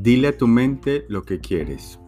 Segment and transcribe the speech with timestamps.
[0.00, 1.98] Dile a tu mente lo que quieres.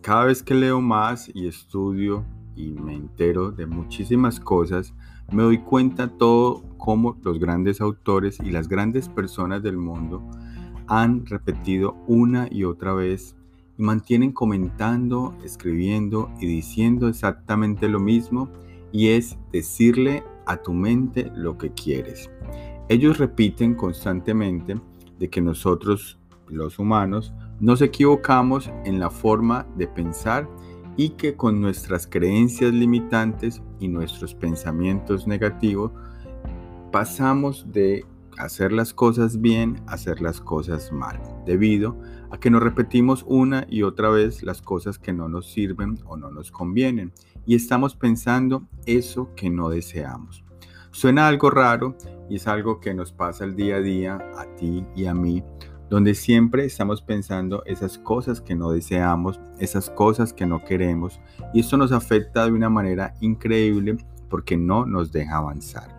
[0.00, 2.24] Cada vez que leo más y estudio
[2.54, 4.94] y me entero de muchísimas cosas,
[5.32, 10.22] me doy cuenta todo cómo los grandes autores y las grandes personas del mundo
[10.86, 13.34] han repetido una y otra vez
[13.76, 18.50] y mantienen comentando, escribiendo y diciendo exactamente lo mismo
[18.92, 22.30] y es decirle a tu mente lo que quieres.
[22.88, 24.80] Ellos repiten constantemente
[25.18, 26.20] de que nosotros
[26.52, 30.48] los humanos, nos equivocamos en la forma de pensar
[30.96, 35.90] y que con nuestras creencias limitantes y nuestros pensamientos negativos
[36.90, 38.04] pasamos de
[38.38, 41.96] hacer las cosas bien a hacer las cosas mal, debido
[42.30, 46.16] a que nos repetimos una y otra vez las cosas que no nos sirven o
[46.16, 47.12] no nos convienen
[47.46, 50.44] y estamos pensando eso que no deseamos.
[50.90, 51.96] Suena algo raro
[52.28, 55.42] y es algo que nos pasa el día a día a ti y a mí
[55.92, 61.20] donde siempre estamos pensando esas cosas que no deseamos, esas cosas que no queremos,
[61.52, 63.98] y esto nos afecta de una manera increíble
[64.30, 65.90] porque no nos deja avanzar.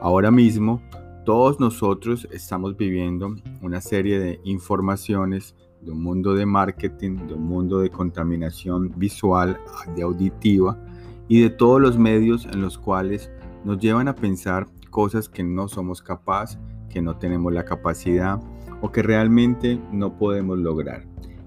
[0.00, 0.82] Ahora mismo,
[1.24, 7.44] todos nosotros estamos viviendo una serie de informaciones de un mundo de marketing, de un
[7.44, 9.56] mundo de contaminación visual,
[9.94, 10.76] de auditiva
[11.28, 13.30] y de todos los medios en los cuales
[13.64, 18.40] nos llevan a pensar cosas que no somos capaces, que no tenemos la capacidad,
[18.80, 21.04] o que realmente no podemos lograr.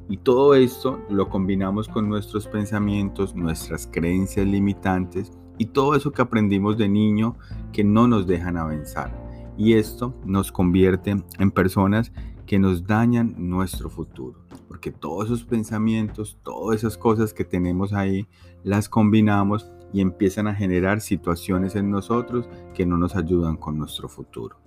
[0.09, 6.21] Y todo esto lo combinamos con nuestros pensamientos, nuestras creencias limitantes y todo eso que
[6.21, 7.37] aprendimos de niño
[7.71, 9.13] que no nos dejan avanzar.
[9.57, 12.11] Y esto nos convierte en personas
[12.45, 14.39] que nos dañan nuestro futuro.
[14.67, 18.27] Porque todos esos pensamientos, todas esas cosas que tenemos ahí,
[18.63, 24.09] las combinamos y empiezan a generar situaciones en nosotros que no nos ayudan con nuestro
[24.09, 24.57] futuro.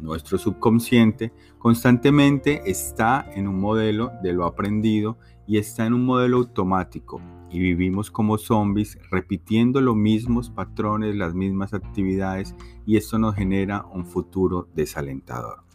[0.00, 6.38] Nuestro subconsciente constantemente está en un modelo de lo aprendido y está en un modelo
[6.38, 13.36] automático y vivimos como zombies repitiendo los mismos patrones, las mismas actividades y esto nos
[13.36, 15.65] genera un futuro desalentador.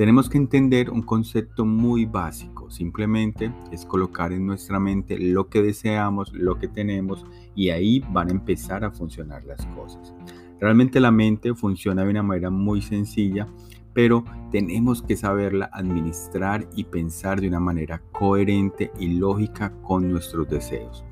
[0.00, 5.60] Tenemos que entender un concepto muy básico, simplemente es colocar en nuestra mente lo que
[5.60, 10.14] deseamos, lo que tenemos y ahí van a empezar a funcionar las cosas.
[10.58, 13.46] Realmente la mente funciona de una manera muy sencilla,
[13.92, 20.48] pero tenemos que saberla administrar y pensar de una manera coherente y lógica con nuestros
[20.48, 21.04] deseos.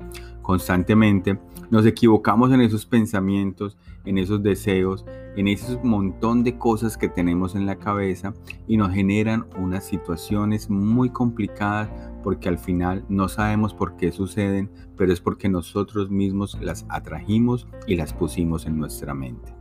[0.49, 1.37] Constantemente
[1.69, 5.05] nos equivocamos en esos pensamientos, en esos deseos,
[5.35, 8.33] en ese montón de cosas que tenemos en la cabeza
[8.67, 11.91] y nos generan unas situaciones muy complicadas
[12.23, 17.67] porque al final no sabemos por qué suceden, pero es porque nosotros mismos las atrajimos
[17.85, 19.53] y las pusimos en nuestra mente.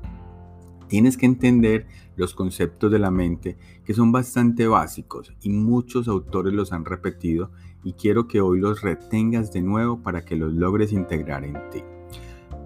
[0.86, 6.54] Tienes que entender los conceptos de la mente que son bastante básicos y muchos autores
[6.54, 7.50] los han repetido
[7.84, 11.82] y quiero que hoy los retengas de nuevo para que los logres integrar en ti.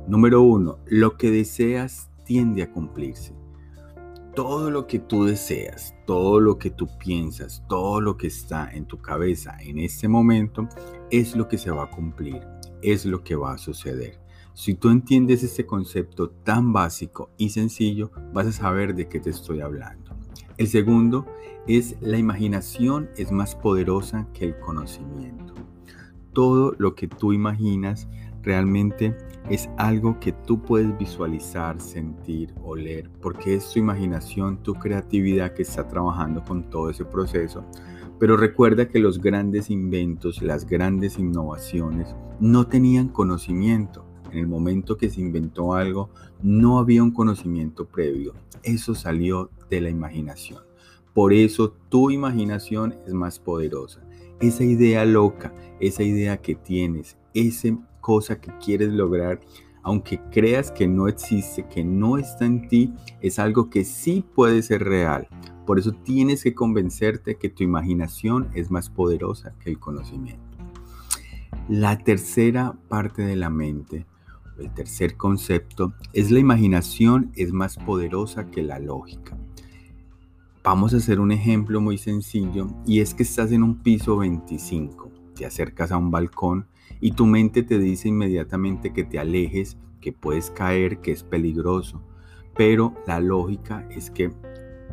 [0.07, 3.35] Número uno, lo que deseas tiende a cumplirse
[4.35, 8.87] todo lo que tú deseas, todo lo que tú piensas, todo lo que está en
[8.87, 10.69] tu cabeza en este momento
[11.11, 12.41] es lo que se va a cumplir,
[12.81, 14.19] es lo que va a suceder.
[14.55, 19.31] Si tú entiendes este concepto tan básico y sencillo, vas a saber de qué te
[19.31, 20.02] estoy hablando.
[20.59, 21.27] El segundo
[21.67, 25.55] es la imaginación es más poderosa que el conocimiento.
[26.33, 28.09] Todo lo que tú imaginas
[28.43, 29.17] realmente
[29.49, 35.63] es algo que tú puedes visualizar, sentir, oler, porque es tu imaginación, tu creatividad que
[35.63, 37.65] está trabajando con todo ese proceso.
[38.19, 44.05] Pero recuerda que los grandes inventos, las grandes innovaciones, no tenían conocimiento.
[44.33, 46.09] En el momento que se inventó algo,
[46.43, 48.33] no había un conocimiento previo.
[48.63, 50.63] Eso salió de la imaginación.
[51.13, 54.01] Por eso tu imaginación es más poderosa.
[54.41, 59.41] Esa idea loca, esa idea que tienes, ese cosa que quieres lograr,
[59.83, 64.63] aunque creas que no existe, que no está en ti, es algo que sí puede
[64.63, 65.29] ser real.
[65.67, 70.43] Por eso tienes que convencerte que tu imaginación es más poderosa que el conocimiento.
[71.69, 74.07] La tercera parte de la mente,
[74.59, 79.37] el tercer concepto, es la imaginación es más poderosa que la lógica.
[80.65, 85.11] Vamos a hacer un ejemplo muy sencillo y es que estás en un piso 25,
[85.35, 86.67] te acercas a un balcón
[87.01, 92.01] y tu mente te dice inmediatamente que te alejes, que puedes caer, que es peligroso.
[92.55, 94.33] Pero la lógica es que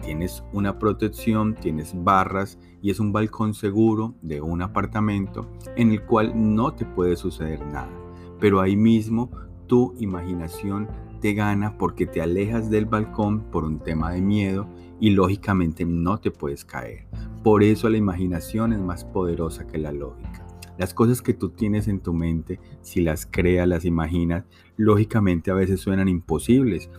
[0.02, 6.04] tienes una protección, tienes barras y es un balcón seguro de un apartamento en el
[6.04, 7.92] cual no te puede suceder nada.
[8.40, 9.30] Pero ahí mismo
[9.70, 10.90] tu imaginación
[11.22, 14.68] te gana porque te alejas del balcón por un tema de miedo
[15.00, 17.06] y lógicamente no te puedes caer.
[17.44, 20.46] Por eso la imaginación es más poderosa que la lógica.
[20.78, 24.46] Las cosas que tú tienes en tu mente, si las creas, las imaginas,
[24.76, 26.90] lógicamente a veces suenan imposibles.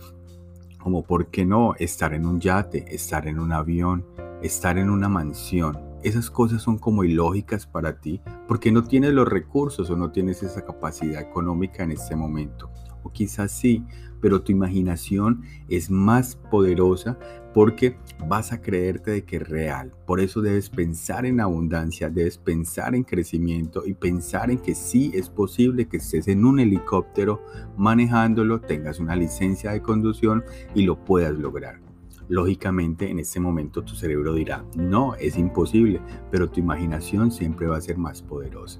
[0.79, 4.05] Como por qué no estar en un yate, estar en un avión,
[4.41, 5.90] estar en una mansión.
[6.03, 10.41] Esas cosas son como ilógicas para ti porque no tienes los recursos o no tienes
[10.41, 12.71] esa capacidad económica en este momento.
[13.03, 13.85] O quizás sí,
[14.19, 17.19] pero tu imaginación es más poderosa
[17.53, 19.93] porque vas a creerte de que es real.
[20.07, 25.11] Por eso debes pensar en abundancia, debes pensar en crecimiento y pensar en que sí
[25.13, 27.43] es posible que estés en un helicóptero
[27.77, 30.43] manejándolo, tengas una licencia de conducción
[30.73, 31.90] y lo puedas lograr.
[32.27, 36.01] Lógicamente en este momento tu cerebro dirá, no, es imposible,
[36.31, 38.79] pero tu imaginación siempre va a ser más poderosa.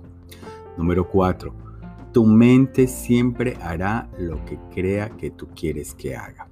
[0.77, 1.71] Número 4
[2.11, 6.49] tu mente siempre hará lo que crea que tú quieres que haga.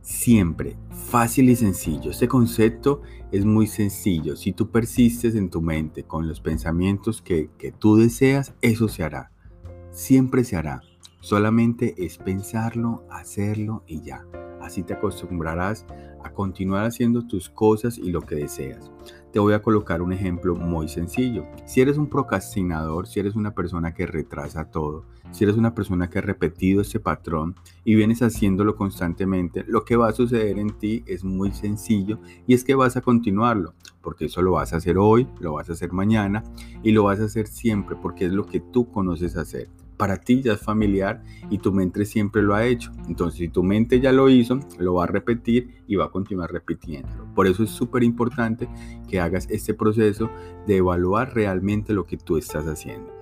[0.00, 0.76] Siempre,
[1.10, 2.10] fácil y sencillo.
[2.10, 4.36] Este concepto es muy sencillo.
[4.36, 9.02] Si tú persistes en tu mente con los pensamientos que, que tú deseas, eso se
[9.02, 9.32] hará.
[9.90, 10.80] Siempre se hará.
[11.20, 14.24] Solamente es pensarlo, hacerlo y ya.
[14.66, 15.86] Así te acostumbrarás
[16.24, 18.90] a continuar haciendo tus cosas y lo que deseas.
[19.32, 21.46] Te voy a colocar un ejemplo muy sencillo.
[21.66, 26.10] Si eres un procrastinador, si eres una persona que retrasa todo, si eres una persona
[26.10, 27.54] que ha repetido ese patrón
[27.84, 32.54] y vienes haciéndolo constantemente, lo que va a suceder en ti es muy sencillo y
[32.54, 35.74] es que vas a continuarlo, porque eso lo vas a hacer hoy, lo vas a
[35.74, 36.42] hacer mañana
[36.82, 40.42] y lo vas a hacer siempre porque es lo que tú conoces hacer para ti
[40.42, 42.92] ya es familiar y tu mente siempre lo ha hecho.
[43.08, 46.52] Entonces, si tu mente ya lo hizo, lo va a repetir y va a continuar
[46.52, 47.26] repitiéndolo.
[47.34, 48.68] Por eso es súper importante
[49.08, 50.30] que hagas este proceso
[50.66, 53.12] de evaluar realmente lo que tú estás haciendo.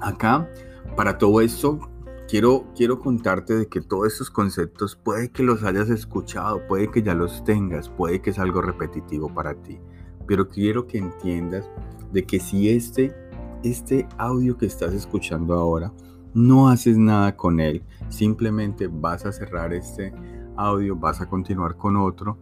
[0.00, 0.48] Acá,
[0.96, 1.80] para todo esto,
[2.28, 7.02] quiero, quiero contarte de que todos estos conceptos puede que los hayas escuchado, puede que
[7.02, 9.78] ya los tengas, puede que es algo repetitivo para ti.
[10.26, 11.68] Pero quiero que entiendas
[12.12, 13.14] de que si este
[13.62, 15.92] este audio que estás escuchando ahora,
[16.34, 20.12] no haces nada con él, simplemente vas a cerrar este
[20.56, 22.38] audio, vas a continuar con otro,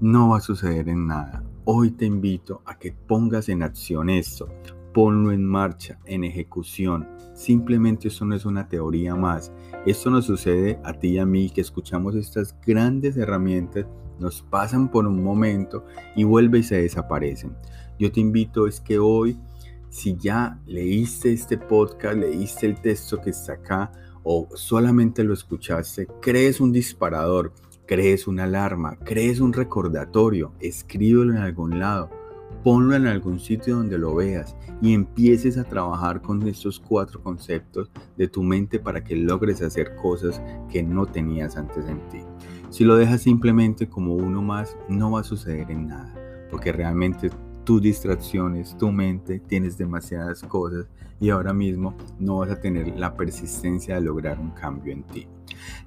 [0.00, 1.42] no va a suceder en nada.
[1.64, 4.48] Hoy te invito a que pongas en acción esto,
[4.92, 7.08] ponlo en marcha, en ejecución.
[7.34, 9.52] Simplemente eso no es una teoría más.
[9.86, 13.86] Esto nos sucede a ti y a mí que escuchamos estas grandes herramientas,
[14.18, 15.84] nos pasan por un momento
[16.16, 17.54] y vuelven y se desaparecen.
[17.98, 19.38] Yo te invito es que hoy
[19.90, 23.92] si ya leíste este podcast, leíste el texto que está acá
[24.22, 27.52] o solamente lo escuchaste, crees un disparador,
[27.86, 32.10] crees una alarma, crees un recordatorio, escríbelo en algún lado,
[32.62, 37.90] ponlo en algún sitio donde lo veas y empieces a trabajar con estos cuatro conceptos
[38.16, 42.20] de tu mente para que logres hacer cosas que no tenías antes en ti.
[42.68, 46.14] Si lo dejas simplemente como uno más, no va a suceder en nada,
[46.50, 47.30] porque realmente
[47.68, 50.86] tus distracciones, tu mente, tienes demasiadas cosas
[51.20, 55.28] y ahora mismo no vas a tener la persistencia de lograr un cambio en ti.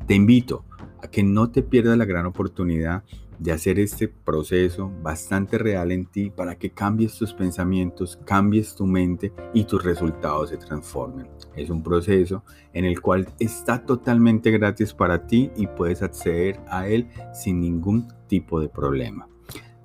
[0.05, 0.63] Te invito
[1.01, 3.03] a que no te pierdas la gran oportunidad
[3.39, 8.85] de hacer este proceso bastante real en ti para que cambies tus pensamientos, cambies tu
[8.85, 11.31] mente y tus resultados se transformen.
[11.55, 12.43] Es un proceso
[12.73, 18.07] en el cual está totalmente gratis para ti y puedes acceder a él sin ningún
[18.27, 19.27] tipo de problema.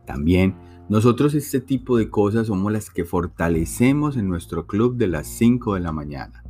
[0.05, 0.55] También
[0.89, 5.75] nosotros este tipo de cosas somos las que fortalecemos en nuestro club de las 5
[5.75, 6.46] de la mañana.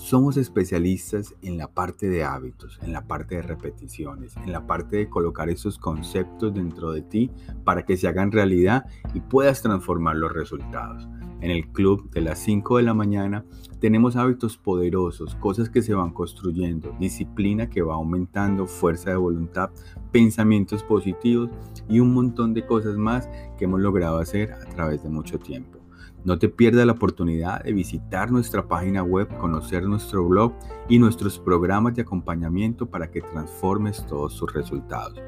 [0.00, 4.96] Somos especialistas en la parte de hábitos, en la parte de repeticiones, en la parte
[4.96, 7.30] de colocar esos conceptos dentro de ti
[7.64, 11.06] para que se hagan realidad y puedas transformar los resultados.
[11.42, 13.44] En el club de las 5 de la mañana
[13.78, 19.70] tenemos hábitos poderosos, cosas que se van construyendo, disciplina que va aumentando, fuerza de voluntad,
[20.10, 21.50] pensamientos positivos
[21.90, 23.28] y un montón de cosas más
[23.58, 25.79] que hemos logrado hacer a través de mucho tiempo.
[26.24, 30.52] No te pierdas la oportunidad de visitar nuestra página web, conocer nuestro blog
[30.88, 35.18] y nuestros programas de acompañamiento para que transformes todos tus resultados.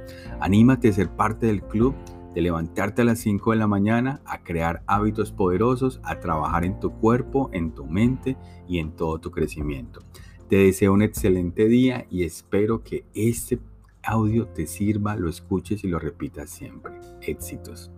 [0.40, 1.94] Anímate a ser parte del club
[2.34, 6.78] de levantarte a las 5 de la mañana, a crear hábitos poderosos, a trabajar en
[6.80, 8.37] tu cuerpo, en tu mente
[8.68, 10.00] y en todo tu crecimiento.
[10.49, 13.58] Te deseo un excelente día y espero que este
[14.02, 16.92] audio te sirva, lo escuches y lo repitas siempre.
[17.22, 17.90] Éxitos.